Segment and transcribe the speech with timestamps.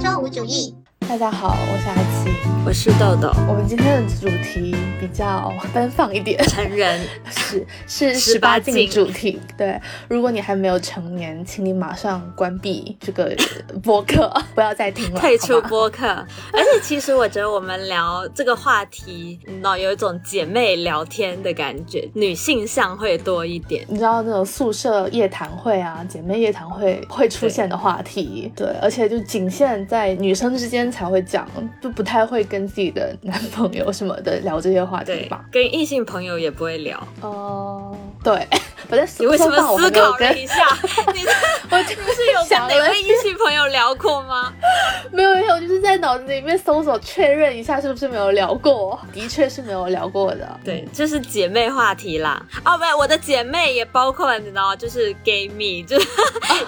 [0.00, 0.74] 周五煮玉
[1.12, 2.30] 大家好，我是阿七，
[2.64, 3.30] 我是豆豆。
[3.46, 6.98] 我们今天的主题比较奔放一点，成人
[7.30, 9.38] 是是十八禁主题。
[9.54, 9.78] 对，
[10.08, 13.30] 如果你还没有成年，请你马上关闭这个
[13.82, 16.06] 播客， 不要再听了，退出播客。
[16.06, 23.84] 而且其实我觉得我们聊这个话题，你知道有一种姐妹聊天的感觉，女性向会多一点。
[23.86, 31.01] 你知道那种宿舍夜谈会啊，姐妹夜谈会会出现的话题，对，而且就仅限在女生之间才。
[31.02, 31.48] 才会讲，
[31.80, 35.44] 就不太会跟自己的男朋友什么的聊这些话题吧。
[35.50, 37.06] 跟异性朋友也不会聊。
[37.20, 38.46] 哦，对。
[38.92, 40.68] 我在你为什么思考了一下？
[41.14, 41.24] 你
[41.70, 44.52] 我不是有跟哪位异性朋友聊过吗？
[45.10, 49.00] 没 有没有，我就是在脑子里面搜索确认一下是不是没有聊过。
[49.10, 50.60] 的确是没有聊过的。
[50.62, 52.44] 对，就是姐妹话题啦。
[52.66, 56.06] 哦，不，我的姐妹也包括你知道，就是 gay 蜜，就是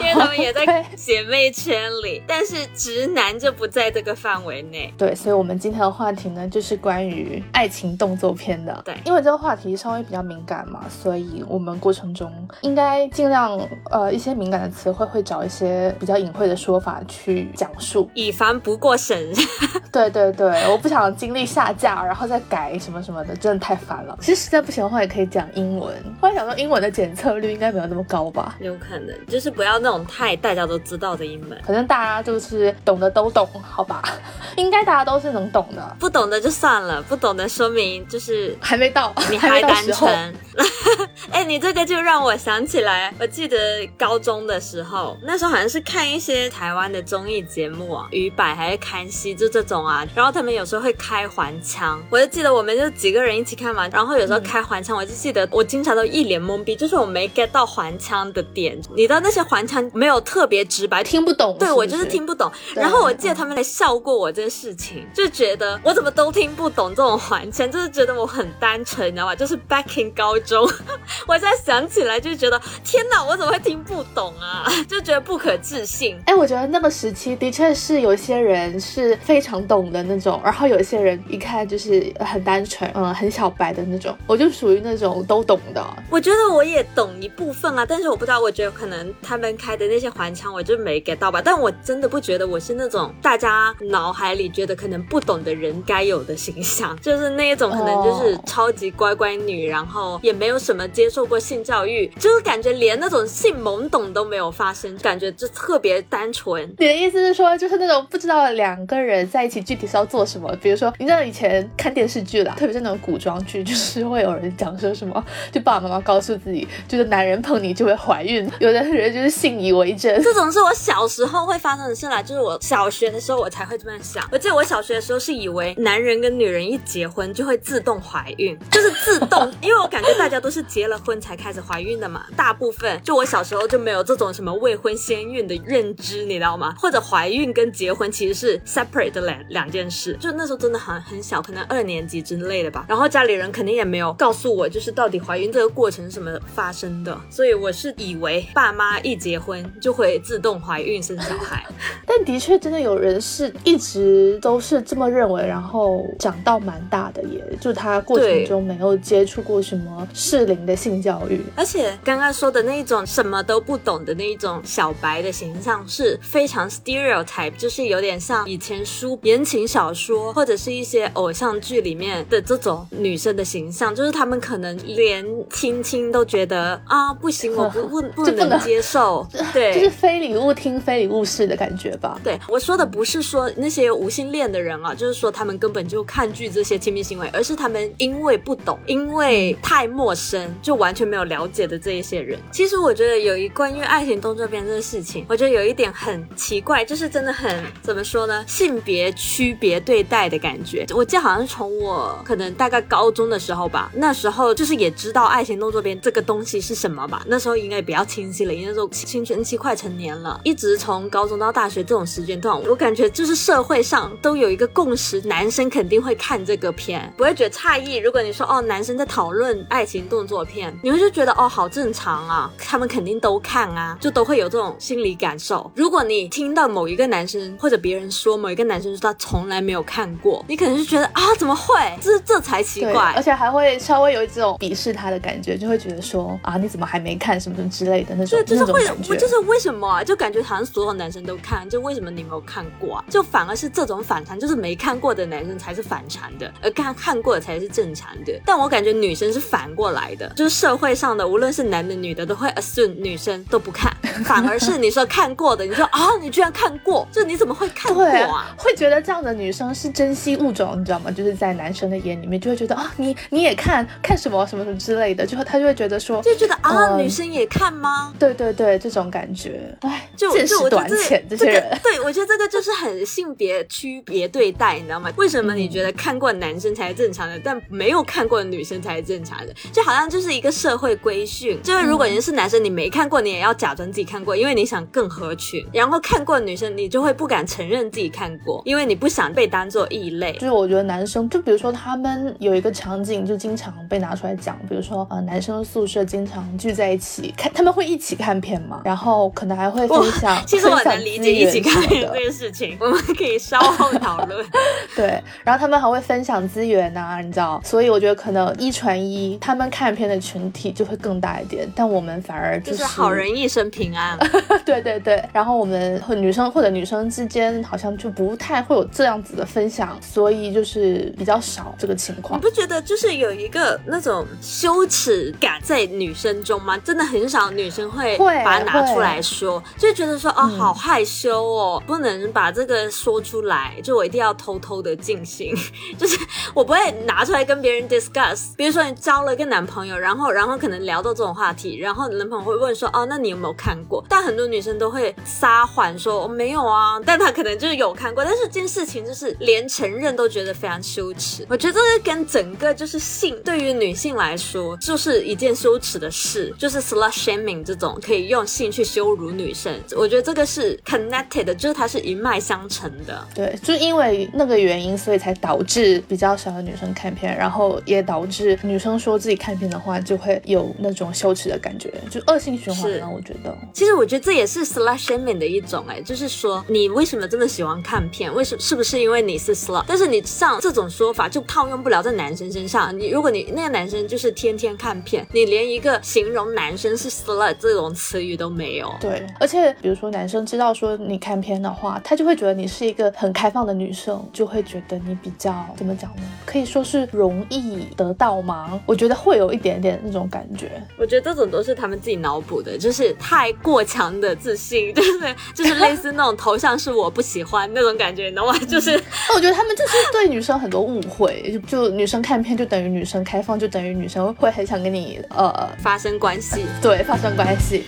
[0.01, 2.23] 因为他们也在姐妹圈里。
[2.27, 4.91] 但是直男就不在这个范围内。
[4.97, 8.81] 对，所以我们今天的话题呢，就是关于爱情动作片的。
[8.83, 12.14] 对，因为这个话题稍微比较敏感嘛，所以我们过程。
[12.15, 13.59] 中应该尽量
[13.91, 19.33] 呃一些敏感的词汇会找一些比较隐晦的说法去讲述，以防不过审。
[19.93, 24.17] 对对对，我不想经历下架然后再改什么什么的，真的太烦了。
[24.21, 25.95] 其实实在不行的话，也可以讲英文。
[26.21, 28.57] 后来想说英文的检测率应该没有那么高吧？
[28.61, 34.03] 有可能，就是不要那种太大家都知道的英文，反正大家就是懂的都懂，好吧？
[34.57, 40.35] 应该大家都是能懂的，不懂的就算了，不懂的说明就是还没到，你还单纯。
[41.31, 43.57] 哎，你这个就让我想起来，我记得
[43.99, 50.07] 高中的时候，那时候好像是看一些台湾的综艺节目啊，鱼百还是康熙，就这种啊。
[50.15, 53.89] 然后他们有时候会开环枪，我就记得我们就几个人一起看嘛。
[53.89, 58.81] 然后有时候开环枪，我就记得我经常都一脸懵逼，就是我没 get 到环枪的点。
[58.95, 61.57] 你知道那些环枪没有特别直白，听不懂。
[61.59, 62.51] 对我就是听不懂。
[62.75, 69.35] 然后我记得他们还笑过我这个事情，就觉得我怎么都听不懂这种环枪，就是觉得我很单纯，你知道吧？
[69.35, 70.69] 就是 back in 高中。
[71.27, 74.65] 我在想起来就觉得天哪，我怎么会听不懂啊？
[74.89, 76.19] 就觉得不可置信。
[76.27, 84.15] 哎，我觉得那个时期的确是有些人是非常懂的那种，然后有些人一看就是很单纯，嗯，很小白的那种。
[84.27, 85.85] 我就属于那种都懂的。
[86.11, 91.41] 我觉得我也懂一部分啊，但是我不知道，我觉得可能他们开的那些环枪我就没 get 到吧。
[91.43, 101.09] 但我真的不觉得我是那种大家脑海里觉得可能不懂的人该有的形象，就是那一种可能就是超级乖乖女，然后也没有什么接。
[101.15, 106.63] 受过性教育，就是感觉连那种性懵懂都没有发生，感觉就特别单纯。
[106.79, 110.55] 你的意思是说，就是那种不知道两个人在一起具体是要做什么？
[110.61, 120.15] 比如说，你知道以前看电视剧啦，特别是那种古装剧，就是会有人讲说什么，就爸爸妈妈告诉自己，就是男人碰你就会怀孕，有的人就是信以为真。
[120.23, 124.27] 这种是我小时候会发生的事啦，就是我小学的时候我才会这么想。
[124.33, 130.95] 我记得我小学的时候是以为男人跟女人一结婚就会自动怀孕，就是自动， 因为我感觉大家都是结了。
[131.05, 136.75] 婚才开始怀孕的嘛，大部分就我小时候就没有这种什么未婚先孕的认知，你知道吗？
[136.79, 142.87] 或者怀孕跟结婚其实是 separate 的两两件事，就那时候真的很很小，可能二年级之类的吧。
[142.89, 151.65] 然后家里人肯定也没有告诉我，就是到底怀孕这个过程是什么发生的，所以我是以为爸妈一结婚就会自动怀孕生小孩。
[152.07, 160.95] 但的确真的有人是一直都是这么认为，然后长到蛮大的，也就他过程中没有接触过什么适龄的性。
[161.05, 182.21] 教育，而且刚刚说的那一种什么都不懂的那一种小白的形象是非常 stereotype，就是有点像以前书言情小说或者是一些偶像剧里面的这种女生的形象，就是他们可能连亲亲都觉得啊不行，我不 不不能接受， 对，就是非礼勿听非礼勿视的感觉吧。
[182.23, 190.75] 对，我说的不是说那些无性恋的人啊，就是说他们根本就抗拒这些亲密行为，而是他们因为不懂，因为太陌生就。
[190.75, 198.43] 完全没有了了解的这一些人，其实我觉得有一关于爱情动作片这个事情，我觉得有一点很奇怪，就是真的很怎么说呢？
[198.49, 200.87] 性别区别对待的感觉。
[200.95, 207.23] 我记得好像是从我可能大概高中的时候吧，那时候就是也知道爱情动作片这个东西是什么吧。
[207.27, 214.11] 那时候应该比较清晰了，因为那时候青春期快成年了，一直从高中到大学这种时间段，我感觉就是社会上。
[214.23, 217.97] 都有一个共识，男生肯定会看这个片，不会觉得诧异。
[217.97, 225.71] 如果你说哦，男生在讨论爱情动作片，你会就觉得哦，好正常啊，他们肯定都看啊，就都会有这种心理感受。
[225.75, 231.75] 如果你听到某一个男生或者别人说某一个男生说他从来没有看过，你可能就觉得啊，怎么会？
[232.01, 233.23] 这这才奇，怪而。
[233.25, 238.85] 且还会稍微有一种鄙视他的感觉，就会觉得说啊，你怎么还没看什么什么之类的那种对，就是会。
[239.17, 240.05] 就是为什么啊？
[240.05, 243.05] 就感觉好像所有男生都看，就为什么你没有看过啊？
[243.09, 248.39] 就反而是这种反常，就是没看过的男生才是反常的，而看看过的才是正常的。
[248.45, 253.95] 但我感觉女生是反过来的，就是社会上的无论是男的女的都会 assume 女生都不看，
[254.25, 258.55] 反而是你说看过的，你说啊，你居然看过，就你怎么会看过啊？
[258.57, 261.11] 会觉得这样的女生是珍稀物种，你知道吗？
[261.11, 268.13] 就是在男生的眼里面，就会觉得啊，你你也看看什么什么什么之类的，就会他就会觉得说，就觉得啊，嗯女生也看吗？
[268.19, 270.31] 对对对，这种感觉，哎，就
[270.69, 271.79] 短浅，这这个些人。
[271.83, 275.11] 对我觉得这个就是很性别区别对待，你知道吗？
[275.17, 279.55] 为什么你觉得看过的男生才是正常的，但没有看过的女生才是正常的？
[279.73, 285.63] 就好像就是一个社会规训，就是如果你是男生，你没看过，你也要假装自己看过，因为你想更合群。
[285.71, 290.33] 然后看过的女生，你就会不敢承认自己看过，因为你不想被当做异类。
[290.35, 304.47] 就是我觉得男生，就比如说他们有一个场景，就经常被拿出来讲，比如说呃，男生宿舍经常聚在一起看，他们会一起看片嘛，然后可能还会分享，其实我能理解一起看片这个事情，我们可以稍后讨论。
[304.95, 314.19] 对，然后他们还会分享资源呐、你知道，所以我觉得可能一传一，他们看片的群体就会更大一点，但我们反而就是是好人一生平安。
[314.65, 322.43] 对对对，然后我们和女生或者女生之间好像就不太会有这样子的分享，所以就是比较少这个情况你。
[322.43, 326.77] 不觉得就是有一个那种羞耻感在女生中吗？
[326.79, 335.55] 真的很少女生会会把它拿出来说，就觉得说哦，嗯好害羞哦，不能把这个说出来，就我一定要偷偷的进行，
[335.99, 336.19] 就是
[336.55, 338.55] 我不会拿出来跟别人 discuss。
[338.57, 344.05] 比如说你交了一个男朋友，然后然后可能聊到这种话题，然后你男朋友会问说哦，那你有没有看过？
[344.09, 351.47] 但很多女生都会撒谎说我、没有啊，但她可能就是有看过，但是这件事情就是连承认都觉得非常羞耻。
[351.49, 363.27] 我觉得这跟整个就是性对于女性来说就是一件羞耻的事，就是 slut shaming 这种可以用性去羞辱女生，我觉得这个是 connected 的，就是它是一脉相承的。
[363.35, 373.09] 对，就因为那个原因，所以才导致比较少的女生看片，然后也导致女生说自己看片的话，就会有那种羞耻的感觉，就恶性循环是了。
[373.09, 378.33] 我觉得，其实我觉得这也是 slut shaming 的一种、哎，就是说你为什么这么喜欢看片？
[378.35, 379.85] 为什么是不是因为你是 slut？
[379.87, 382.99] 但是你像这种说法就套用不了在男生身上。
[382.99, 388.93] 你如果你那个男生就是天天看片，你连一个形容男生是 slut 这种词语都没有。
[389.01, 396.23] 对，而且比如说男生知道说你看片的话，他就会觉得你是一个很开放的女生，就会觉得你比较怎么讲呢？
[396.45, 398.81] 可以说是容易得到吗？
[398.87, 400.64] 我觉得会有一点点那种感觉。
[400.97, 408.59] 我觉得这种都是他们自己脑补的，就是太过强的自信，就是就是类似那种头像是我不喜欢那种感觉，你懂吗？
[408.69, 408.93] 就是
[409.29, 416.65] 那 我觉得他们就是对女生很多误会， 就就女生看片就等于女生开放，就等于女生会很想跟你呃发生关系。
[416.83, 417.85] 对发生关系。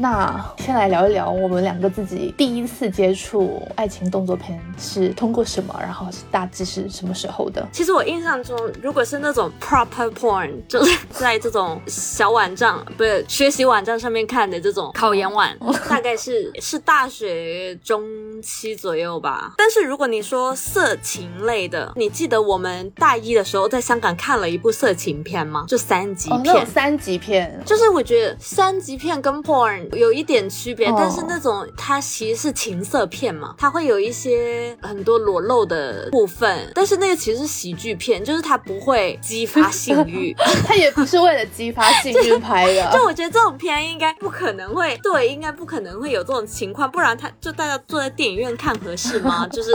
[0.00, 7.68] 那先来聊一聊我们两个自己第一次接触爱情动作片是通过什么，然后是大致是什么时候的？
[7.70, 15.46] 其实我印象中，如果是那种 proper porn， 就是在这种小网站，不是学习网站上面看的这种考研网，
[15.86, 18.02] 大概是是大学中
[18.40, 19.52] 期左右吧。
[19.58, 25.66] 但是如果你说色情类的，你记得我们大一的时候在香港看了一部色情片吗？
[25.68, 26.64] 就三级片种。
[26.64, 40.34] 三级片，就是我觉得三级片跟 porn 有一点区别，哦但是那种它其实是情色片嘛，它会有一些很多裸露的部分，但是那个其实是喜剧片，就是它不会激发性欲。
[40.66, 42.90] 它也不是为了激发性欲拍的。
[42.92, 49.46] 就我觉得这种片应该不可能会，对，应该不可能会有这种情况，不然他就大家坐在电影院看合适吗？
[49.52, 49.72] 就是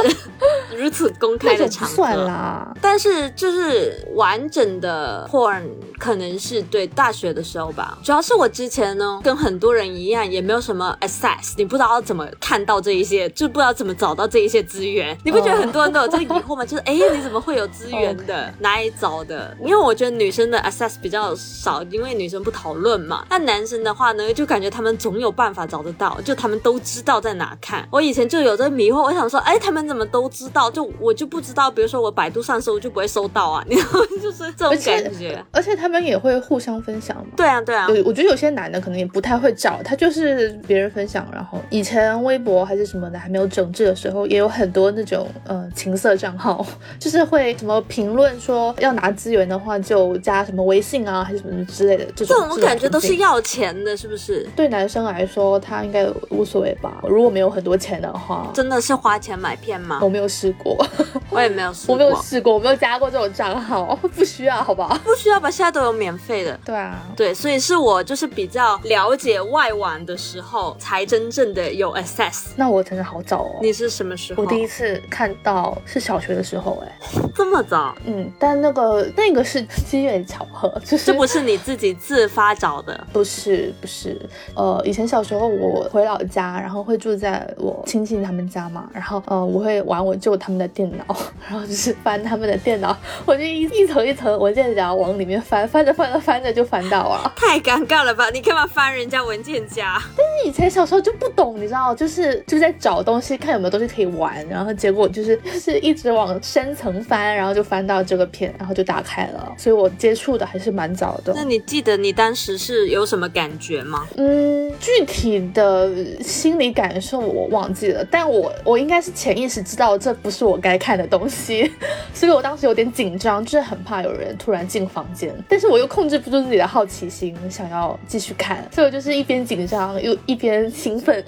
[0.75, 1.95] 如此公开的场合。
[1.95, 5.63] 算啦，但是就是完整的 porn
[5.97, 15.17] 可能是对大学的时候吧，主要是我之前呢跟很多人一样，也没有什么 access，你不知道怎么看到这一些，就不知道怎么找到这一些资源。
[15.23, 16.65] 你不觉得很多人都有这个疑惑吗？
[16.65, 18.53] 就是哎，你怎么会有资源的？
[18.59, 19.55] 哪里找的？
[19.61, 23.25] 因为我觉得女生的 access 比较少，因为女生不讨论嘛。
[23.29, 27.87] 那男生的话呢，就感觉他们总有办法找得到，就他们都知道在哪看。
[27.91, 30.69] 我以前就有这个迷惑，我想说，哎，他们怎么都知道？
[30.71, 35.45] 就我就不知道，比如说我百度上搜就不会搜到啊， 你知道吗，就是这种而且感觉。
[35.51, 37.25] 而且他们也会互相分享嘛。
[37.35, 46.65] 对啊，对啊，有，我觉得有些男的可能也不太会找，他它就是别人分享，然后以前微博还是什么的还没有整治的时候，也有很多那种呃情色账号，
[46.99, 52.35] 就是会什么评论说要拿资源的话就加什么微信啊，还是什么之类的这种。
[52.37, 54.45] 这种感觉都是要钱的，是不是？
[54.53, 57.01] 对男生来说，他应该无所谓吧？
[57.07, 59.99] 如果没有很多钱的话，真的是花钱买片吗？
[60.01, 60.85] 我没有试过，
[61.29, 64.93] 我也没有试过，我没有试过，我没有加过这种账号，不需要，好不好？
[65.05, 65.49] 不需要吧？
[65.49, 66.59] 现在都有免费的。
[66.65, 72.45] 对啊，对，所以是我就是比较了解外网的时候，才真正的有 access。
[72.55, 73.59] 那我真的好早哦。
[73.61, 74.43] 你是什么时候？
[74.43, 76.91] 我第一次看到是小学的时候，哎，
[77.35, 77.95] 这么早？
[78.05, 83.07] 嗯，但那个那个是机缘巧合，就是这不是你自己自发找的？
[83.11, 84.19] 不是，不是。
[84.55, 91.05] 呃，以前小时候我回老家，然后会住在我亲戚他们家嘛，然后呃，我会玩我舅他们的电脑，
[91.49, 98.29] 然后就是翻他们的电脑，我就一一层一层文件夹往里面翻，翻着翻着翻着就翻到了，太尴尬了吧？
[98.29, 100.01] 你干嘛翻人家文件夹？
[100.15, 111.33] 但是以前小时候就不懂，你知道，就是就在找东西，看有没有东西可以玩，然后结果就是就是一直往深层翻，然后就翻到这个片，然后就打开了，所以我接触的还是蛮早的。
[111.35, 114.05] 那你记得你当时是有什么感觉吗？
[114.17, 115.89] 嗯，具体的
[116.21, 121.71] 心理感受我忘记了，但我我应该是潜意识知道这不是我该看的东西，
[122.13, 131.23] 所以我当时有点紧张，就是很怕有人突然进房间，但是我又控制不住自己的好奇心，想要继续看，所以我就是一边紧张又一边兴奋，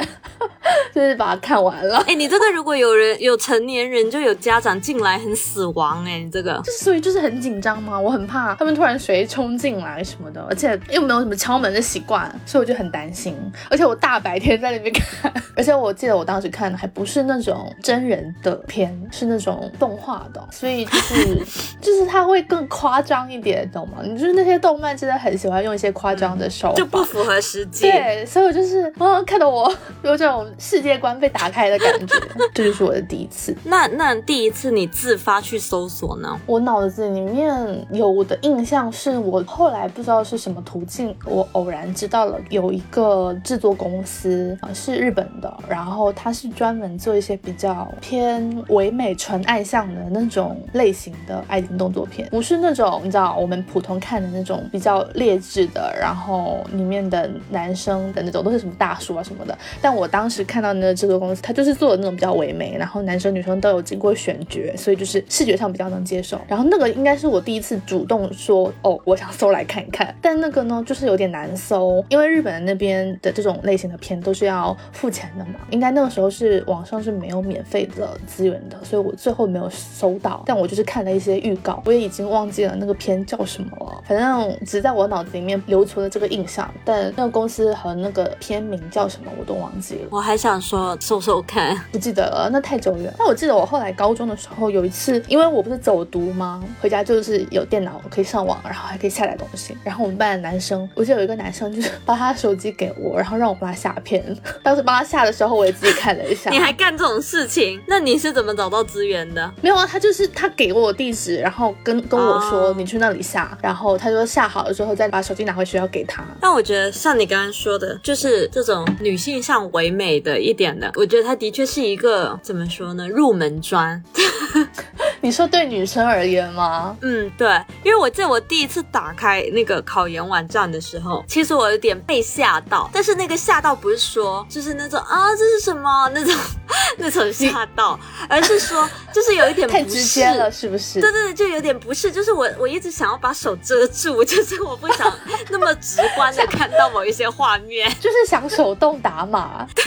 [0.97, 1.97] 就是把它看完了。
[2.07, 13.35] 哎，你这个如果有人有成年人就有家长进来很死亡哎，你这个就是所以就是很紧张嘛，我很怕他们突然谁冲进来什么的，而且又没有什么敲门的习惯，所以我就很担心。
[13.69, 21.35] 而且我大白天在那边看，而且我记得我当时看的还不是那种真人的片，是那种动画的，所以就是
[21.79, 23.97] 就是它会更夸张一点，懂吗？
[24.03, 27.83] 你就是那些动漫真的很喜欢用一些夸张的手法，就不符合实际。
[27.89, 32.15] 对，所以我就是啊，看得我有这种世界观被打开的感觉，
[32.53, 33.57] 这就是我的第一次。
[33.63, 36.39] 那那第一次你自发去搜索呢？
[36.45, 59.57] 我脑子里面有我的印象是我后来不知道是什么途径，我偶然知道了有一个制作公司啊，是日本的，然后它是专门做一些比较偏唯美纯爱向的那种类型的爱情动作片，不是那种你知道我们普通看的那种比较劣质的，然后里面的男生的那种都是什么大叔啊什么的。
[59.81, 66.39] 但我当时看到那个制作公司，他就是做的那种比较唯美，然后男生女生都有经过选角，所以就是视觉上比较能接受。
[66.47, 70.13] 然后那个应该是我第一次主动说哦，我想搜来看一看。
[70.21, 75.55] 但那个呢，就是有点难搜，因为日本那边的这种类型的片都是要付钱的嘛。
[75.69, 80.43] 应该那个时候是网上是没有免费的资源的，所以我最后没有搜到。
[80.45, 84.03] 但我就是看了一些预告，我也已经忘记了那个片叫什么了。
[84.05, 90.07] 反正只在我脑子里面留存了这个印象，但那个公司和那个片名叫什么我都忘记了。
[90.11, 93.13] 我还想说搜搜看，不记得了，那太久远。
[93.17, 96.63] 但我记得我后来高中的时候有一次，因为我不是走读吗？
[96.81, 99.75] 回家就是有电脑可以上网，然后还可以下载东西。
[99.83, 104.23] 然后我们班的男生，我记得有一个男生就是把他的手机给我，然后让我帮他下片。
[104.63, 106.49] 当时帮他下的时候，我也自己看了一下。
[106.49, 107.81] 你还干这种事情？
[107.87, 109.51] 那你是怎么找到资源的？
[109.61, 116.23] 没有啊，他就是他给我地址，然后跟跟我说你去那里下，然后他说下好了之后再把手机拿回学校给他。
[116.39, 123.07] 但我觉得像你刚刚说的，就是这种女性向唯美的一点的，我觉得它的确是一个怎么说呢？
[123.07, 124.01] 入门砖。
[125.19, 126.95] 你说对女生而言吗？
[127.01, 127.49] 嗯，对，
[127.83, 136.33] 因为我在我第一次打开那个考研网站的时候，其实我有点被吓到，但是那个吓到不是说就是那种啊这是什么那种
[136.97, 137.99] 那种吓到，
[138.29, 141.01] 而是说就是有一点太直接了，是不是？
[141.01, 145.11] 对对对，就有点不是，就是我我一直想要把手遮住，就是我不想
[145.49, 149.67] 那么直观的看到某一些画面， 就是想手动打码。
[149.75, 149.83] 对，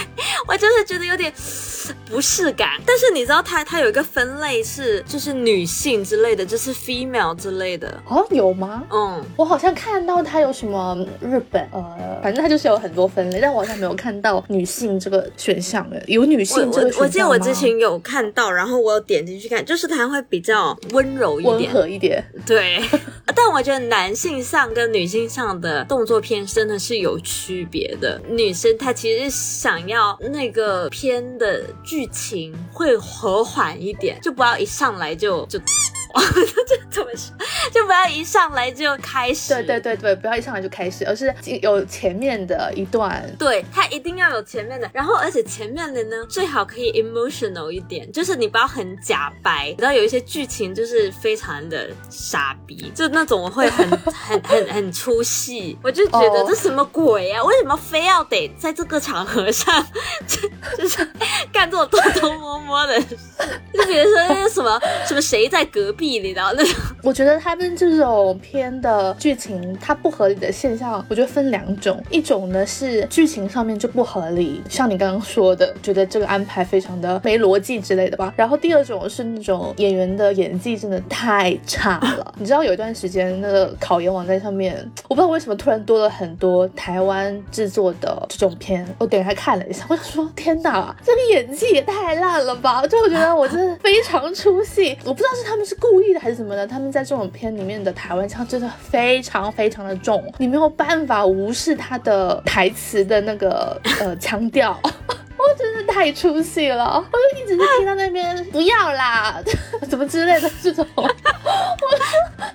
[0.50, 1.33] 我就是觉得有点
[2.09, 2.70] 不适感。
[2.87, 8.82] 但是你知道它它有一个分类是就是女性之类的，就是 female 之类的哦，有吗？
[8.90, 22.25] 嗯，我好像看到它有什么日本呃，反正它就是有很多分类，但我好像没有看到女性这个选项诶，有女性这个选项我我记得我之前有看到，然后我有点进去看，就是它会比较温柔一点，温和一点。
[22.47, 22.80] 对，
[23.35, 28.20] 但我觉得男性上跟女性上的动作片真的是有区别的。
[28.28, 35.59] 女生她其实想要那个片的剧情会和缓一点，就不要一上来就就。
[36.12, 36.23] 话，
[36.67, 37.35] 就怎么说，
[37.73, 39.55] 就不要一上来就开始。
[39.55, 43.25] 对对对对，不要一上来就开始，而是有前面的一段。
[43.38, 49.75] 对，它一定要有前面的，然后而且前面的呢，最好可以 emotional 一点，就是你不要很假白。
[49.79, 57.43] 然后有一些剧情就是非常的傻逼，就那种我会很 很很很出戏，我就觉得这什么鬼啊？
[57.45, 59.87] 为什么非要得在这个场合上，
[60.26, 60.38] 就
[60.88, 61.09] 是
[61.52, 63.17] 干这种偷 偷摸摸的事？
[63.73, 66.75] 就比如说那个什么什么谁在隔壁，你知道那种？
[67.02, 78.33] 我觉得他们这种片的剧情，它不合理的现象，我觉得分两种，一种呢是剧情上面就不合理，像你刚刚说的，觉得这个安排非常的没逻辑之类的吧。
[78.37, 82.35] 然后第二种是那种演员的演技真的太差了。
[82.38, 84.76] 你知道有一段时间那个考研网站上面，
[85.09, 92.87] 我不知道为什么突然多了很多台湾制作的这种片，我点开看了一下，我想说天哪，这个演技也太烂了吧！
[92.87, 104.80] 就我觉得我真的非常出戏，我不知道是他们是故故意的还是什么的，他们在这种片里面的台湾腔真的非常非常的重，你没有办法无视他的台词的那个呃腔调。
[105.40, 109.42] 我真的太出戏了，我就一直在听到那边 不要啦，
[109.88, 111.09] 怎么之类的这种， 我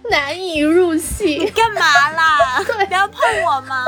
[0.09, 1.49] 难以入戏。
[1.49, 1.79] 干嘛
[2.11, 2.63] 啦？
[2.63, 3.83] 对，不要碰我嘛！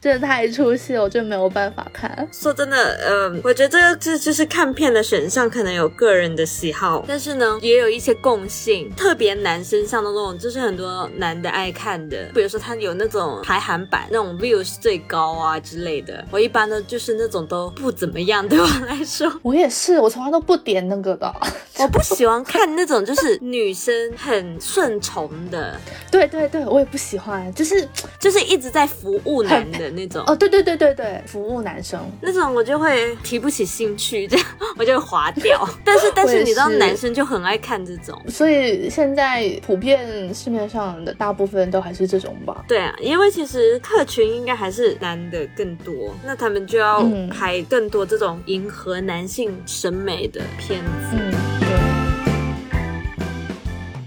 [0.00, 2.28] 真的太出戏了，我真的没有办法看。
[2.30, 2.76] 说真的，
[3.08, 16.22] 嗯，我觉得这个这就是看片的选项，可能有个人的喜好，但是呢，也有一些共性，特别男生像那种，就是很多男的爱看的，比如说他有那种排行榜，那种 views 最高啊之类的。
[16.30, 18.41] 我一般呢，就是那种都不怎么样。
[18.48, 21.32] 对我来说， 我也是，我从来都不点那个的。
[21.78, 25.74] 我不喜欢看那种就是女生很顺从的。
[26.12, 27.88] 对对对，我也不喜欢，就是
[28.20, 30.22] 就是一直在服务男的那种。
[30.26, 34.46] 哦，对对对对对，服务男生那种，我就会提不起兴趣，这样
[34.76, 35.68] 我就会划掉。
[35.84, 42.64] 但是但是你知道，男生就很爱看这种，所以现在普遍市面上的大部分都还是这种吧。
[42.68, 48.31] 对啊，因为其实客群应该还是男的更多，那他们就要拍更多这种。
[48.46, 51.51] 迎合男性审美的片子。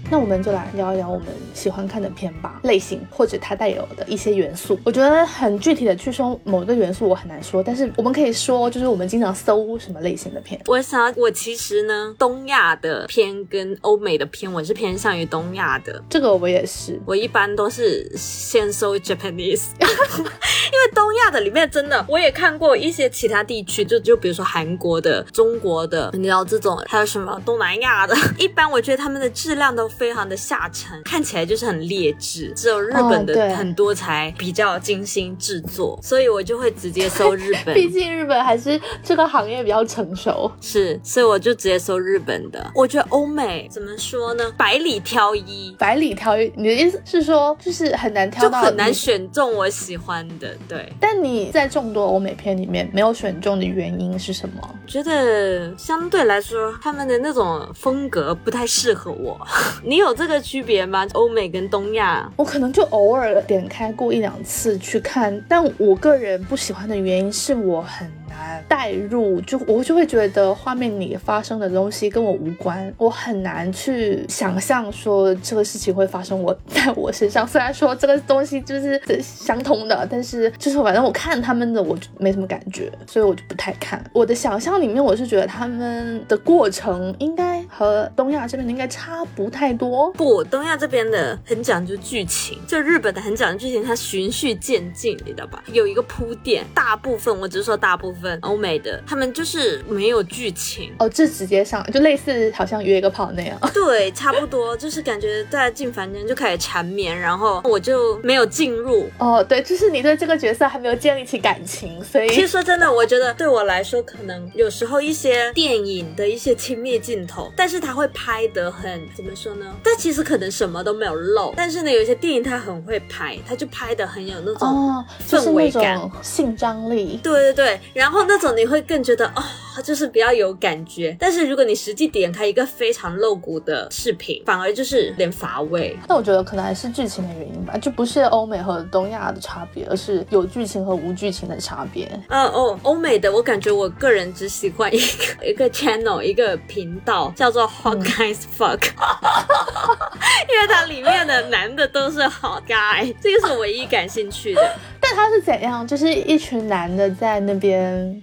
[0.08, 4.78] 那我们就来聊一聊我们喜欢看的片吧，类型或者它带有的一些元素。
[4.84, 7.60] 我觉得很具体的去说某一个元素，我很难说。
[7.60, 10.60] 但是我们可以说，就是我们经常搜什么类型的片。
[10.66, 16.00] 我想，我其实呢，东亚的片跟欧美的片，我是偏向于东亚的。
[16.08, 29.90] 这个我也是，我一般都是先搜 Japanese， 因为东亚的里面真的，我也看过一些其他地区，就就比如说韩国的、中国的，你知道这种，还有什么东南亚的， 一般我觉得他们的质量都。
[29.96, 37.74] 非常的下沉，看起来就是很劣质，只有日本的很多才比较精心制作，所以我就会直接搜 日本。
[37.74, 42.70] 毕竟日本还是这个行业比较成熟，是，所以我就直接搜日本的。
[42.74, 44.44] 我觉得欧美怎么说呢？
[44.56, 46.52] 百里挑一，百里挑一。
[46.56, 50.54] 你的意思是说，就是很难挑到，很难选中我喜欢的。
[50.68, 50.92] 对。
[51.00, 54.78] 但你在众多欧美片里面没有选中的原因是什么？
[54.86, 59.38] 觉得相对来说，他们的那种风格不太适合我。
[59.86, 61.06] 你有这个区别吗？
[61.12, 68.36] 欧美跟东亚，我可能就偶尔点开过一两次去看，但我个人不喜欢的原因是我很难。
[68.68, 77.46] 代入就我就会觉得画面里发生的东西跟我无关，我很难去想象说这个事情会发生我在我身上。
[77.46, 84.02] 虽然说这个东西就是相通的，但是就是反正我看他们的我就没什么感觉，所以我就不太看。
[84.12, 90.12] 我的想象里面我是觉得他们的过程应该和东亚这边的应该差不太多。
[90.12, 95.62] 不，东亚这边的很讲究剧情，就日本的很讲究剧情，它循序渐进，你知道吧？
[95.72, 98.38] 有一个铺垫，大部分我只是说大部分。
[98.42, 103.58] 欧美的他们就是没有剧情哦，这直接上，就类似好像约一个炮那样。
[103.72, 109.08] 对，差不多就是感觉在进房间就开始缠绵，然后我就没有进入。
[109.18, 119.66] 哦，对，就是你对这个角色还没有建立起感情，所以其实说真的，我觉得对我来说，可能有时候一些电影的一些亲密镜头，但是他会拍得很怎么说呢？
[119.82, 127.20] 但其实可能什么都没有漏，但是呢，有一些电影他很会拍，他就拍得很有那种氛围感、性张力。
[127.22, 128.16] 对对对，然后。
[128.16, 129.42] 然后那种你会更觉得哦，
[129.82, 131.16] 就是比较有感觉。
[131.18, 135.96] 但是如果你实际点开一个非常露骨的视频，反而就是有点乏味。
[136.08, 142.06] 那我觉得可能还是剧情的原因吧，就不是欧美和东亚的差别，而是有剧情和无剧情的差别。
[142.28, 148.82] 嗯哦，欧美的我感觉我个人只喜欢一个一个 channel 一个频道叫做 Hot Guys Fuck，
[150.48, 154.76] 因为它里面的男的都是 Hot Guy，这个是唯一感兴趣的。
[155.08, 155.86] 但他是怎样？
[155.86, 158.22] 就是一群男的在那边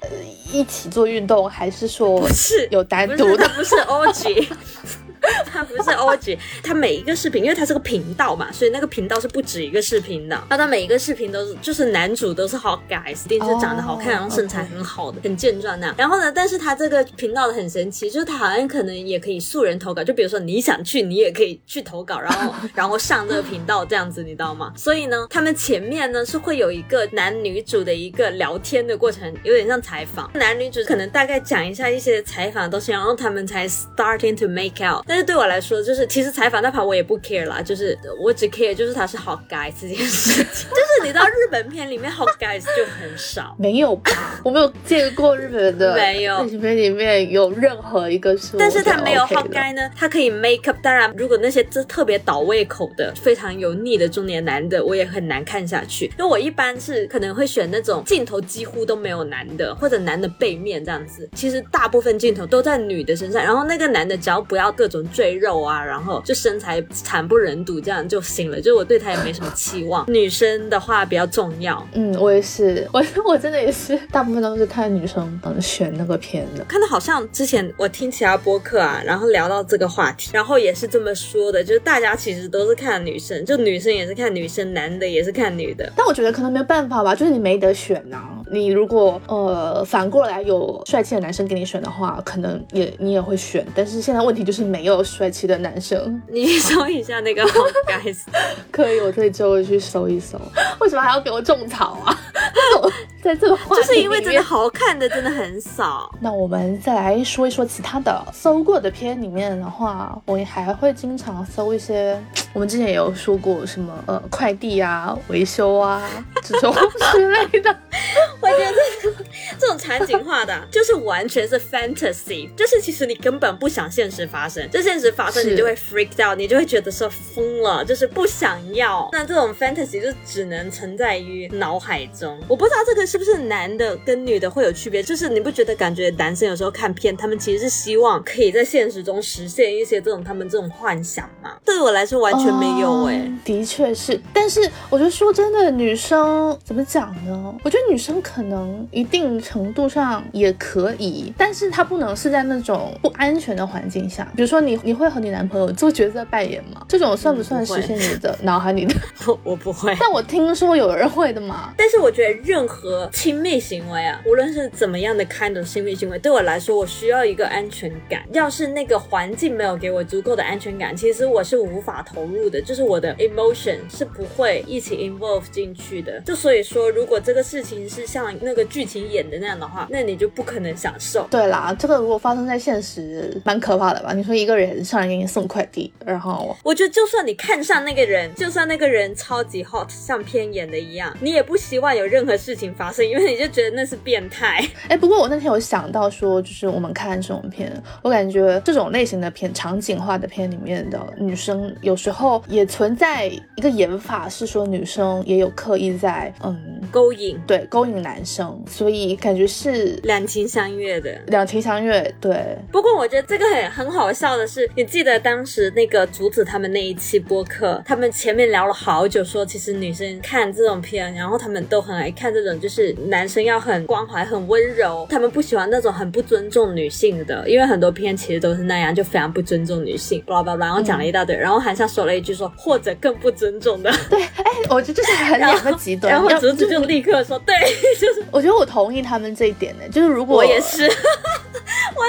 [0.52, 2.28] 一起做运动，还是说
[2.72, 3.48] 有单独的？
[3.56, 4.48] 不是 OG，
[5.46, 10.44] 他不是 OG，他每一个视频，因为他是个频道嘛，所以那个频道是不止一个视频的。
[10.50, 15.96] 他的每一个视频都是，就是男主都是 hot guys，定是长得好看，然后身材很好的，很健壮那样。
[15.98, 24.74] 然后呢，但是他这个频道的很神奇，就是他好像可能也可以素人投稿，就比如说你想去，你也可以去投稿，然后 然后上这个频道这样子，你知道吗？
[24.76, 35.06] 所以呢，他们前面呢是会有一个男女主的一个聊天的过程，有点像采访，男女主可能大概讲一下一些采访的东西，然后他们才 starting to make out。
[35.14, 44.42] 但是对我来说，就是其实采访那盘我也不 care 啦，就是我只 care 就是他是好 guy 这件事情， 就是你知道日本片里面好 guys 就很少， 没有吧？
[44.44, 50.76] 我没有见过日本的没有爱情片里面有任何一个是，但是他没有好好 guy 呢，他可以 make up。
[50.82, 56.06] 当然，如果那些这特别倒胃口的、非常油腻的中年男的，我也很难看下去。
[56.18, 61.30] 因为我一般是可能会选那种镜头几乎都没有男的，或者男的背面这样子。
[61.36, 68.58] 其实大部分镜头都在女的身上，然后那个男的只要不要各种赘肉啊，然后就身材惨不忍睹这样就行了。
[68.58, 70.06] 就是我对他也没什么期望。
[70.12, 71.86] 女生的话比较重要。
[71.94, 76.64] 嗯，我也是，我 我真的也是，大部分都是看女生嗯选那个片的。
[76.66, 85.92] 看到好像之前我听其他播客啊，然后聊到这个话题，然后也是这么说的，就是大家其实都是看女生，就女生也是看女生，男的也是看女的。
[85.96, 93.66] 但我觉得可能没有办法吧，就是你没得选呐、你如果呃反过来有帅气的男生给你选的话，可能也你也会选。
[93.76, 96.22] 但是现在问题就是没有帅气的男生。
[96.28, 97.42] 你搜一下那个
[97.88, 98.18] Guys，
[98.70, 100.38] 可以，我这周去搜一搜。
[100.82, 102.20] 为什么还要给我种草啊？
[103.24, 106.14] 在这个话就是因为真的好看的真的很少。
[106.20, 116.02] 那我们再来说一说其他的搜过的片里面的话，我也还会经常搜一些，我们之前也有说过什么呃快递啊、维修啊
[116.42, 116.76] 这种
[117.14, 117.74] 之类的。
[118.42, 119.26] 我觉得
[119.60, 129.10] 这 这种场景化的啊， 就是完全是 fantasy，就是其实你根本不想现实发生，就现实发生你就会 freaked out，你就会觉得说疯了，就是不想要。
[129.12, 132.40] 那这种 fantasy 就只能存在于脑海中。
[132.48, 141.58] 我不知道这个是不是男的跟女的会有区别，就是你不觉得感觉男生有时候看片，他们其实是希望可以在现实中实现一些这种他们这种幻想吗？
[141.66, 147.56] 对我来说完全没有哎、嗯的确是，但是我觉得说真的，女生怎么讲呢？
[147.64, 156.86] 我觉得女生可能一定程度上也可以，但是它不能是在那种不安全的环境下，比如说你你会和你男朋友做角色扮演吗？
[156.88, 158.96] 这种算不算实现你的脑海里的？
[159.28, 159.96] 我我不会。
[160.00, 161.74] 但我听说有人会的嘛。
[161.78, 168.22] 但是我觉得任何亲密行为啊，无论是怎么样的 kind of 亲密行为，对我来说，我需要一个安全感。
[168.32, 176.20] 要是那个环境没有给我足够的安全感，其实我是无法投入的，就是我的 emotion 是不会一起 involve 进去的。
[176.22, 181.28] 就所以说，如果这个事情是像那个剧情演的那样的话，那你就不可能享受。
[181.30, 184.14] 对啦，这个如果发生在现实，蛮可怕的吧？
[184.14, 194.64] 你说一个人上来给你送快递，然后我觉得，就算你看上那个人，就算那个人超级 hot，像片演的一样，你也不希望有任何事情发生，因为你就觉得那是变态。
[194.90, 211.12] 哎，不过我那天有想到说，就是我们看这种片，我感觉这种类型的片，场景化的片里面的女生，有时候也存在一个演法，是说女生也有刻意在，嗯，勾引、对，勾引男生，所以感觉是两情相悦的。
[211.28, 237.56] 两情相悦，对，不过我觉得这个很很好笑的是，你记得当时那个竹子他们那一期播客，他们前面聊了好久，说其实女生看这种片，然后他们都很爱看这种，就是男生要很关怀、很温柔，他们不喜欢那种很不尊重女性的，因为很多片其实都是那样，就非常不尊重女性，巴拉巴拉，然后讲了一大堆，然后韩笑说了一句说，或者更不尊重的，对，哎，我觉得这是很两个极端，然后要竹子就立刻说，对，
[238.00, 242.02] 就是我觉得我同意他们这一点呢，就是如果我也是， 我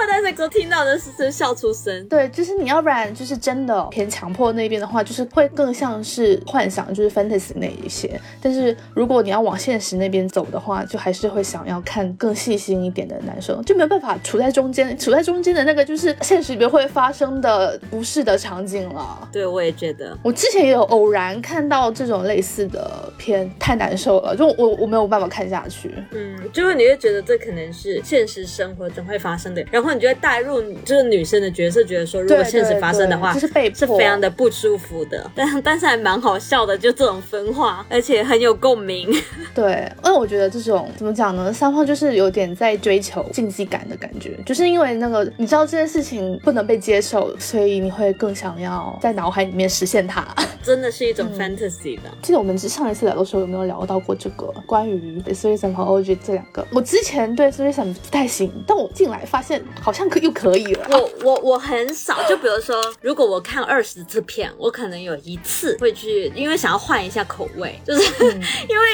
[0.00, 2.08] 我当时都听到的是真笑出声。
[2.08, 8.20] 对，就是你要不然就是真的偏强迫那边的话，就是会更像是幻想，就是 fantasy 那一些。
[8.40, 19.28] 但是如果你要往现实那边走的话，就还是会想要看更细心一点的男生，就没有办法处在中间，处在中间的那个就是现实里面会发生的不是的场景了。
[19.32, 20.16] 对，我也觉得。
[20.22, 25.94] 我之前也有偶然看到这种类似的片，太难受了，就我我没有办法看下去。
[26.12, 35.30] 嗯，就是你会觉得这可能是现实生活中会发生的，然后你就会带入就是女生的角色，觉得说如果现实发生的话，对对就是被是非常的不舒服的。
[35.34, 39.08] 但但是还蛮好笑的，就这种分化，而且很有共鸣。
[39.54, 41.52] 对，因为我觉得这种怎么讲呢？
[41.52, 50.26] 三胖就是有点在追求竞技感的感觉，就是因为那个你知道这件事情不能被接受，所以你会更想要在脑海里面实现它。
[50.62, 52.02] 真的是一种嗯 fantasy 的。
[52.22, 56.66] 记得我们上一次聊的时候有没有聊到过这个关于 s u i s m 和 OG 这两个？
[56.72, 60.86] 我之前对 i s m 不太行，但我进来发现好像像可又可以了。
[60.90, 68.86] 我我我很少，就比如说，如果我看二十次片，我可能有一次会去，因为想要换一下口味，就是、 因为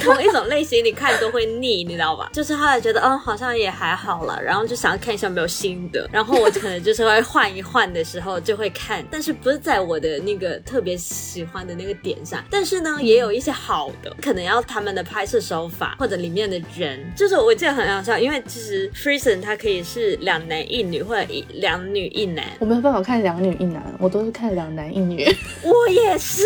[0.00, 2.28] 同一种类型你看都会腻，你知道吧？
[2.32, 25.26] 就是后来觉得，嗯，好像也还好了，然后就想要看一下有没有新的，然后我可能就是会换一换的时候就会看，但是不是在我的那个特别喜欢的那个点上，但是呢，也有一些好的，可能要他们的拍摄手法或者里面的人，就是我记得很好笑，因为其实 Freeson 它可以是两男一女或者一两女一男，我没有办法看两女一男，我都是看两男一女，
[25.62, 26.44] 我也是。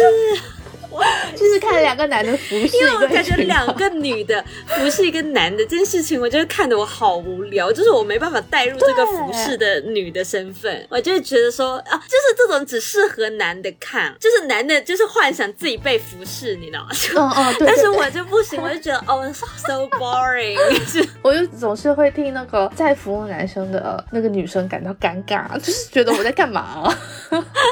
[1.35, 16.89] 就是看两个男的服侍，因为我感觉两个女的服侍一个男的这件事情，我觉得看得我好无聊，就是我没办法带入这个服侍的女的身份，我就会觉得说啊，就是这种只适合男的看，就是男的就是幻想自己被服侍，你知道吗？
[17.17, 17.67] 哦哦，对。
[17.67, 20.59] 但是我就不行，我就觉得哦，so boring。
[21.23, 26.95] 我就总是会替那个在服务男生的那个女生感到尴尬，就是觉得我在干嘛，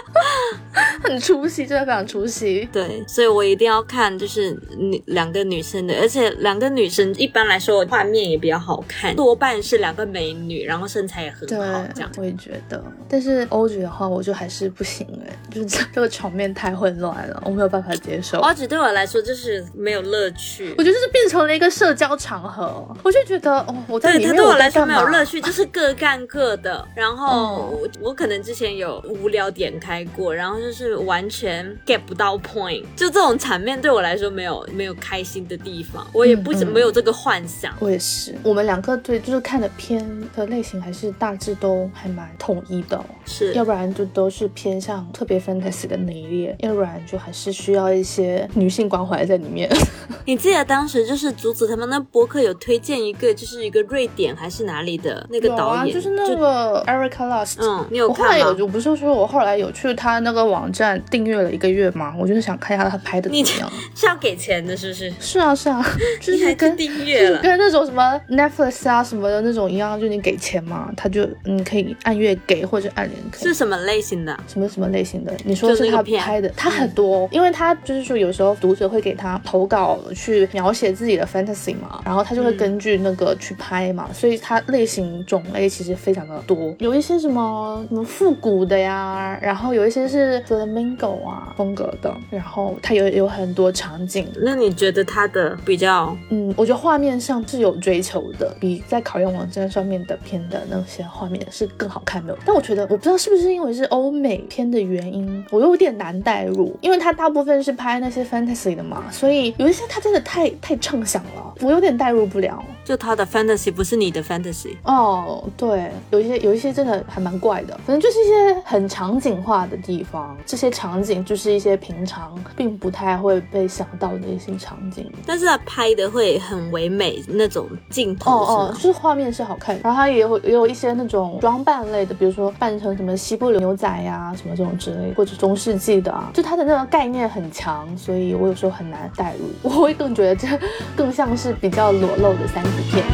[1.05, 2.69] 很出戏，真的非常出戏。
[2.73, 3.03] 对。
[3.13, 12.11] 所以我一定要看，就是女两个女生的，而且两个女生一般来说画面也比较好看，多半是两个美女，然后身材也很好，这样。
[12.17, 18.39] 我也觉得，但是欧剧的话，我就还是不行哎， 就是这个场面太混乱了，我没有办法接受。
[18.39, 26.83] 欧剧对我来说就是没有乐趣，我觉得是变成了一个社交场合，我就觉得哦，我在里面我来说没有乐趣，就是各干各的。
[26.95, 32.83] 然后我我可能之前有无聊点开过，然后就是完全 get 不到 point。
[33.03, 37.75] 就这种场面对我来说没有没有开心的地方，我也不没有这个幻想。
[37.81, 49.69] 我也是，我们两个对就是看的片的类型还是大致都还蛮统一的，是要不然就都是偏向特别 fantasy 的那一列，要不然就还是需要一些女性关怀在里面。
[50.25, 57.57] 你记得当时就是竹子他们那博客有推荐一个，就是一个瑞典还是哪里的那个导演，就是那个 Erica Lust。
[57.59, 58.31] 嗯，你有看吗？
[58.31, 62.15] 我后来有，我不是说我后来有去他那个网站订阅了一个月吗？
[62.17, 63.31] 我就是想看一下他拍的。
[63.31, 63.43] 你
[63.95, 65.13] 是要给钱的，是不是？
[65.19, 65.85] 是啊，是啊，
[66.21, 73.39] 就是跟订阅了，跟那种什么 Netflix 啊什么的那种一样，就你给钱嘛，他就你可以按月给或者按年给。
[73.39, 74.39] 是什么类型的？
[74.47, 75.33] 什么什么类型的？
[75.45, 94.27] 你说是他拍的，他很多，因为他就是说有时候读者会给他投稿去描写自己的 fantasy 嘛，然后他就会根据那个去拍嘛，所以他类型种类其实非常的多，有一些什么什么复古的呀，然后有一些是 flamingo 啊风格的，然后他有有很多场景。
[94.43, 96.17] 那你觉得它的比较？
[96.31, 102.37] 嗯，我觉得画面上是有追求的，比在考验网站上面的片的那些画面是更好看的。
[102.45, 112.63] 但我觉得，我不知道是不是因为是欧美片的原因，我有点难代入，因为它大部分是拍那些 fantasy 的嘛，所以有一些它真的太太畅想了，我有点代入不了。
[112.85, 140.49] 就他的 fantasy 不是你的 fantasy 哦，对，有一些有一些真的还蛮怪的，反正就是一些很场景化的地方，这些场景就是一些平常并不太会被想到的一些场景，但是他拍的会很唯美那种镜头，哦哦，就是画面是好看，然后他也有也有一些那种装扮类的，比如说扮成什么西部牛仔呀什么这种之类，或者中世纪的啊，就他的那个概念很强，所以我有时候很难代入，我会更觉得这
[140.97, 142.72] 更像是比较裸露的三。
[142.91, 143.05] 片，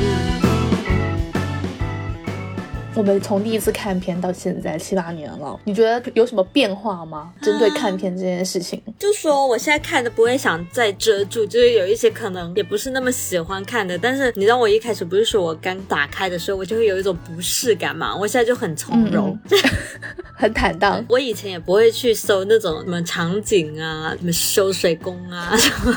[2.98, 7.32] 我们从第一次看片到现在七八年了，你觉得有什么变化吗？
[7.40, 19.38] 针对看片这件事情，就说我现在看的不会想再遮住，就是有一些可能也不是那么喜欢看的，但是你知道我一开始不是说我刚打开的时候我就会有一种不适感嘛，我现在就很从容，
[20.34, 21.04] 很坦荡。
[21.08, 25.96] 我以前也不会去搜那种什么场景啊，什么修水工啊，什么。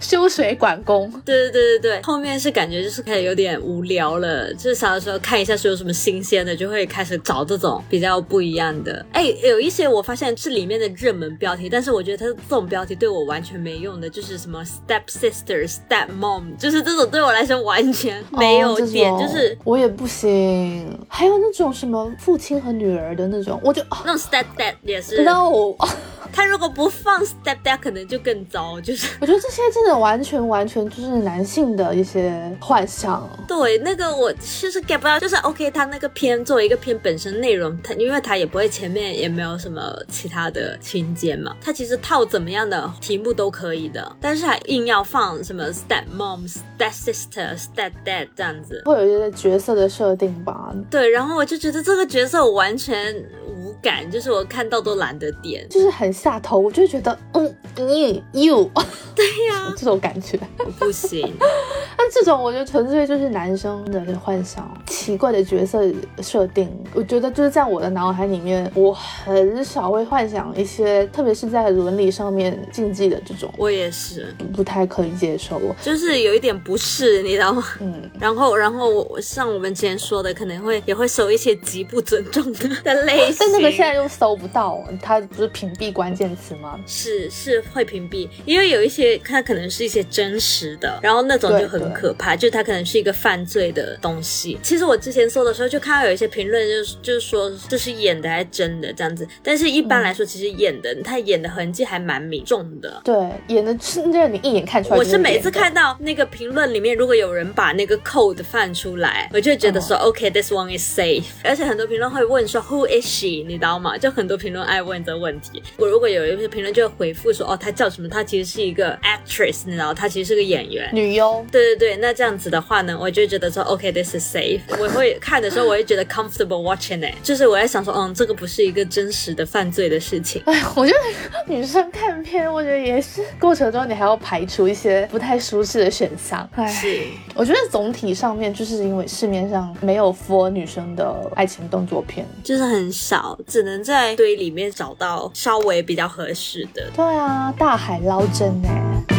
[0.00, 9.04] 修水管工，对对对对对，后面是感觉就是开始有点无聊了，就是小的时候看一下是有什么新鲜的，就会开始找这种比较不一样的。
[9.12, 20.98] 哎，有一些我发现是里面的热门标题，但是我觉得它这种标题对我完全没用的，就是什么 step sister、step mom，就是这种对我来说完全没有点，就是我也不行。
[21.08, 25.74] 还有那种什么父亲和女儿的那种，我就那种 step dad 也是 no。
[26.32, 28.80] 他如果不放 step dad，可能就更糟。
[28.80, 33.28] 就是我觉得这些真的完全完全就是男性的一些幻想。
[33.46, 50.72] 对，那个我其实 get 不到，就是 OK，他那个片作为一个片本身内容，它因为它也不会前面也没有什么其他的情节嘛，它其实套怎么样的题目都可以的，但是还硬要放什么 step mom、step sister、step dad 这样子，会有一些角色的设定吧。
[50.88, 53.12] 对，然后我就觉得这个角色我完全
[53.44, 56.12] 无感，就是我看到都懒得点，就是很。
[56.12, 58.70] 下头，我就觉得，嗯，你 you，
[59.16, 60.38] 对呀，这种感觉
[60.78, 61.34] 不行。
[61.98, 65.82] 那这种我觉得纯粹就是男生的幻想，奇怪的角色
[66.20, 66.68] 设定。
[66.94, 75.60] 我觉得就是在我的脑海里面，我很少会幻想一些，特别是在伦理上面禁忌的这种，我也是，不太可以接受。
[75.80, 77.64] 就是有一点不适，你知道吗？
[77.80, 83.36] 嗯，然后，然后我像我们之前说的，可能会也会搜一些极不尊重的的类型。
[83.38, 86.78] 但那个现在又搜不到，它不是屏蔽关键词吗？
[86.86, 94.58] 是是会屏蔽，因为有一些它可能是一些真实的，然后那种就很可怕，就它可能是一个犯罪的东西。
[94.62, 99.26] 其实我之前搜的时候就看到有一些评论，就是就是说这是演的还是真的这样子。
[99.42, 103.00] 但是一般来说，其实演的他演的痕迹还蛮明重的。
[103.04, 103.14] 对，
[103.48, 104.96] 演的是让你一眼看出来。
[104.96, 111.24] 我是每次看到那个评论里面，如果有人把那个 code 放出来，我就觉得说 OK，this one is safe。
[111.44, 113.44] 而且很多评论会问说 Who is she？
[113.46, 113.96] 你知道吗？
[113.96, 115.62] 就很多评论爱问这问题。
[115.76, 118.08] 我如果有一些评论就会回复说哦，她叫什么？
[118.08, 121.44] 她其实是一个 actress，你知道，她其实是个演员，女优。
[121.52, 124.60] 对对对，那这样子的话呢，我就觉得说 OK，this is safe。
[124.78, 127.14] 我会看的时候，我会觉得 comfortable watching it。
[127.22, 130.42] 就是我在想说，嗯，这个不是一个真实的犯罪的事情。
[130.46, 136.48] 哎，我觉得女生看片，我觉得也是过程中你还要排除一些不太舒适的选项。
[136.68, 137.02] 是，
[137.34, 146.90] 我觉得总体上面就是因为市面上没有 for 女生的爱情动作片，就是很少，只能在堆里面找到稍微比较合适的。
[146.96, 149.11] 对啊，大海捞针哎。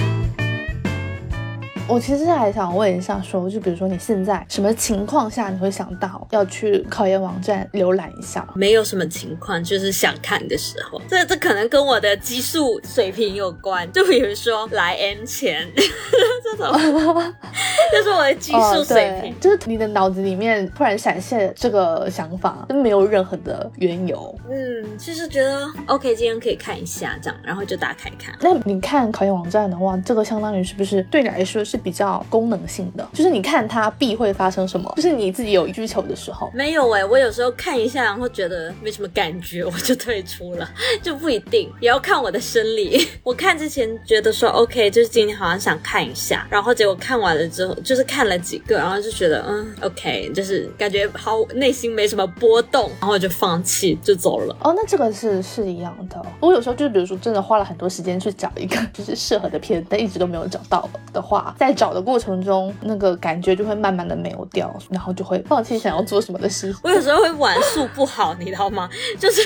[1.85, 8.47] 我其实还想问一下，说就比如说你现在什么情况下你会想到要去考研网站浏览一下？
[8.55, 10.99] 没有什么情况，就是想看的时候。
[11.07, 13.89] 这这可能跟我的激素水平有关。
[13.91, 16.73] 就比如说来 M 前 这种，
[17.91, 24.33] 就是我的激素水平，就是你的脑子里面突然闪现这个想法，都没有任何的缘由。
[24.49, 28.33] 嗯，就是觉得 OK，今天可以看一下这样，然后就打开看。
[28.41, 31.83] 那你看考研网站的话，这个相当于是不是对你来说是？
[31.83, 36.49] 比较功能性的，就是你看它必会发生什么，就是你自己有需求的时候。
[36.53, 40.69] 没有哎，我有时候看一下，然后觉得没什么感觉，我就退出了，
[41.03, 43.05] 就不一定，也要看我的生理。
[43.21, 54.55] 我看之前觉得说 OK，就是今天好像想看一下，然后结果看完了之后，就是看了几个，然后就觉得嗯 OK，就是感觉好内心没什么波动，然后就放弃就走了。
[54.61, 56.25] 哦，那这个是是一样的。
[56.39, 66.75] 我有时候就比如说真的花了很多时间去找一个就是适合的片，但一直都没有找到的话，在找的过程中，那个感觉就会慢慢的没有掉，然后就会放弃想要做什么的事。
[66.83, 68.89] 我有时候会玩速不好，你知道吗？
[69.17, 69.41] 就是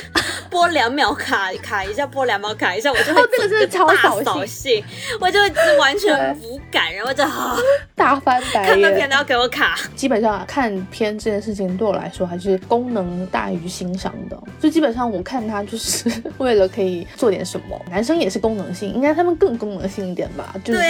[0.50, 3.88] 播两秒卡卡一下，播两秒卡一下，我就会这个是超
[4.24, 4.84] 扫兴，
[5.20, 7.24] 我就会完全无感，然后就
[7.94, 8.82] 大翻白眼。
[8.82, 9.76] 看片都要给我卡。
[9.96, 17.80] 基本上看片这件事情对我来说还是功能大于欣赏的，就基本上我看它就是 为了可以做点什么。
[17.92, 20.56] 男生也是功能性，应该他们更功能性一点吧？
[20.64, 20.82] 就是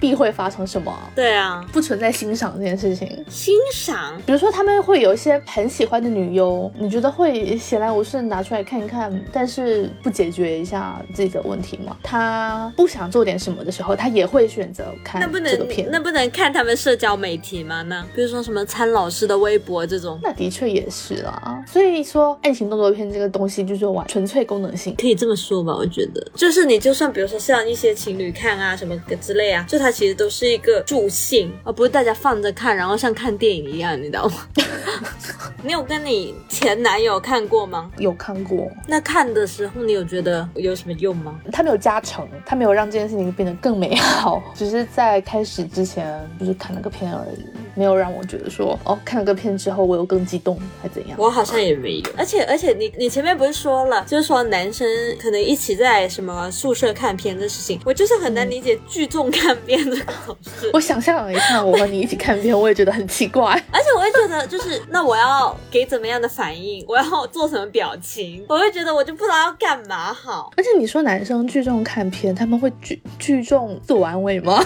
[0.00, 0.98] 必会发生什么？
[1.14, 3.06] 对啊，不存在欣赏这件事情。
[3.28, 11.96] 欣赏，比如说他们会有一些很喜欢的女优，你觉得会闲来无事拿出来看一看，但是不解决一下自己的问题吗？
[12.02, 15.88] 他不想做点什么的时候，他也会选择看这个片。
[15.90, 17.82] 那不能看他们社交媒体吗？
[17.82, 21.62] 那比如说什么参老师的微博这种，那的确也是啦。
[21.66, 25.74] 所以说，爱情动作片这个东西就是完纯粹功能性，可以这么说吧？
[25.74, 31.52] 我觉得，就是你就算比如说像一些情侣看啊什么之类啊，就它其实都是一个助兴。
[31.64, 34.46] 而不是大家放着看，然后像看电影一样，你知道吗？
[35.64, 37.90] 你有跟你前男友看过吗？
[37.98, 38.68] 有看过。
[38.88, 41.38] 那看的时候，你有觉得有什么用吗？
[41.52, 51.16] 他没有加成，他没有让这件事情变得更美好， 只是在开始之前就是看了个片而已，没有让我觉得说哦，看了个片之后我又更激动，还怎样？
[51.18, 52.10] 我好像也没有。
[52.16, 54.86] 而且而且，你你前面不是说了，就是说男生
[55.20, 60.50] 可能一起在什么宿舍看片的事情，我就是很难理解聚众看片这种事。
[60.72, 61.62] 我想象了一下。
[61.62, 70.50] 我和你一起看片，我也觉得很奇怪， 而且我会觉得，就是那我要给怎么样的反应，我要做什么表情，我会觉得我就不知道要干嘛好。
[70.56, 74.64] 而且你说男生聚众看片，他们会聚聚众自我安慰吗？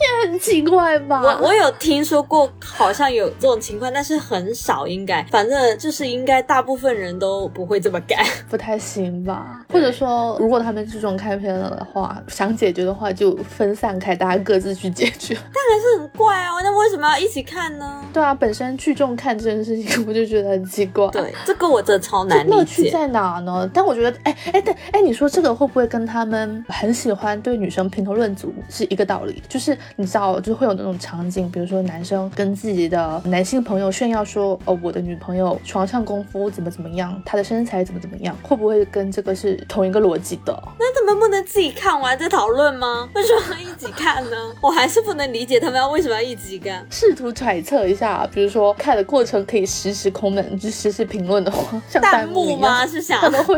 [0.00, 1.20] 也很奇怪吧？
[1.22, 9.64] 我我有听说过，好像有这种情况，但是很少，应该反正就是应该大部分人都不会这么干， 不太行吧？
[9.72, 15.34] 或者说，如果他们聚众看片了的话，想解决的话就分散开，大家各自去解决。
[15.34, 18.02] 但还是很怪啊，那为什么要一起看呢？
[18.12, 21.08] 对啊，本身聚众看这件事情，我就觉得很奇怪。
[21.08, 22.56] 对，这个我真的超难理解。
[22.56, 23.68] 乐趣在哪呢？
[23.72, 29.42] 但我觉得，哎哎，对，哎，你说这个会不会跟他们很喜欢对女生评头论足是一个道理？
[29.48, 29.67] 就是。
[29.96, 40.58] 你知道，就会有那种场景，比如说男生生跟自己的男性朋友炫耀说，哦，我的女朋友床上功夫怎么怎么样，她的身材怎么怎么样，会不会跟这个是同一个逻辑的？
[40.78, 43.08] 那他们不能自己看完再讨论吗？
[43.14, 44.36] 为什么要一起看呢？
[44.62, 46.86] 我还是不能理解他们要为什么要一起看。
[46.88, 52.86] 试图揣测一下，比如说看的过程可以实时空门，就实时评论的话，像弹幕吗？
[52.86, 53.54] 是想可能会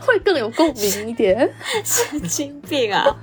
[0.00, 1.50] 会更有共鸣一点。
[1.82, 3.16] 神经病啊！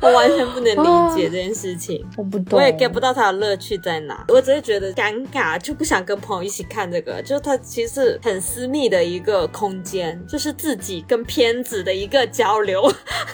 [0.00, 2.04] 我完全不能理解这件事情。
[2.16, 7.20] 我不懂，我也 get 不到他的乐趣在哪，我只是觉得尴尬，就不想跟朋友一起看这个。
[7.22, 12.82] 就是它其实是很私密的一个空间，就是自己跟片子的一个交流，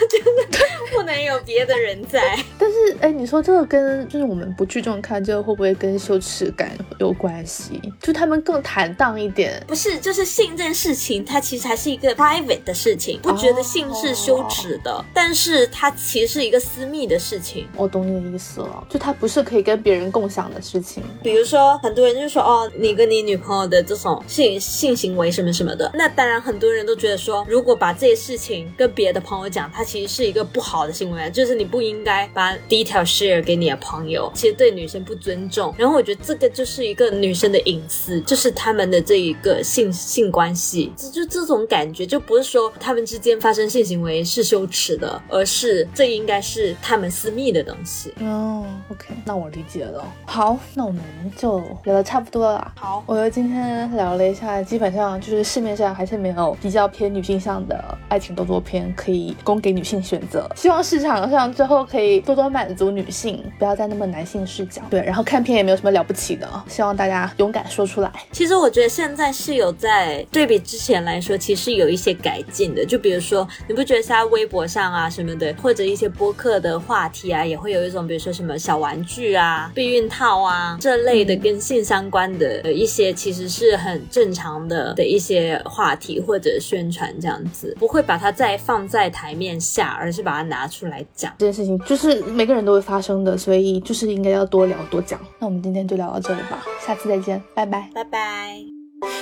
[0.09, 0.21] 真
[0.51, 0.59] 的
[0.93, 2.39] 不能有别的人在。
[2.59, 7.81] 但是，哎，你说这个跟就是我们不聚众看这个会不会跟羞耻感有关系？
[8.01, 9.63] 就他们更坦荡一点。
[9.67, 17.67] 不是，就是性这件事情，它其实还是一个 private 的事情，不觉得性是羞耻的，但是它其实是一个私密的事情。
[17.77, 21.03] 我懂你的意思了，就它不是可以跟别人共享的事情。
[21.23, 35.75] 比如说，很多人就说哦，你跟你女朋友的这种性性行为什么什么的，那当然很多人都觉得说，如果把这些事情跟别的朋友讲，它其实是一个不好的行为，就是你不应该把 detail share 给你的朋友，其实对女生不尊重。
[35.79, 48.04] 然后我觉得这个就是一个女生的隐私，就是他们的这一个性性关系，就就这种感觉，就不是说他们之间发生性行为是羞耻的，而是这应该是他们私密的东西。
[48.21, 50.05] 哦，OK，那我理解了。
[50.27, 51.03] 好，那我们
[51.37, 52.73] 就聊的差不多了。
[52.77, 60.49] 好，我们今天聊了一下，基本上就是市面上还是没有比较偏女性向的爱情动作片可以供给女性选择。
[60.57, 64.83] 希望市场上最后可以多多满足女性，不要再那么男性视角。
[64.91, 68.11] 对，然后看片也没有什么了不起的，希望大家勇敢说出来。
[68.33, 72.85] 其实我觉得现在是有在对比之前来说，其实有一些改进的。
[72.85, 91.33] 就比如说，你不觉得现在微博上啊什么的，或者一些播客的话题啊，也会有一种，比如说什么小玩具啊、避孕套啊这类的跟性相关的呃一些，其实是很正常的的一些话题或者宣传这样子，不会把它再放在台面下，而是把它拿出来讲。
[91.39, 95.19] 这件事情就是每个人都会发生的，所以就是应该要多聊多讲。
[95.39, 97.89] 那我们今天就聊到这里吧，下次再见，拜拜。
[97.95, 98.59] 拜拜。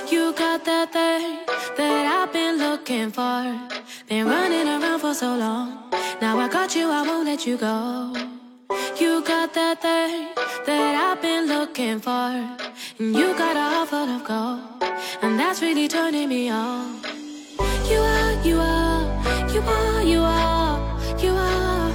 [0.09, 1.39] You got that thing
[1.77, 3.43] that I've been looking for.
[4.07, 5.69] Been running around for so long.
[6.21, 8.42] Now I got you, I won't let you go.
[8.69, 10.29] You got that thing
[10.65, 12.11] that I've been looking for.
[12.11, 14.83] And you got a heart full of gold.
[15.21, 17.01] And that's really turning me on.
[17.89, 19.03] You are, you are,
[19.53, 21.91] you are, you are, you are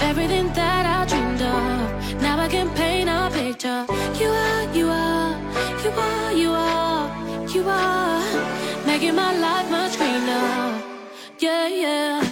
[0.00, 2.22] everything that I dreamed of.
[2.22, 3.86] Now I can paint a picture.
[4.20, 5.36] You are, you are,
[5.84, 10.82] you are, you are, you are making my life much greener.
[11.38, 12.23] Yeah, yes.